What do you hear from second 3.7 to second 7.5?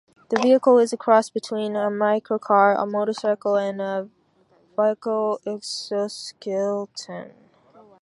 a vehicular exoskeleton.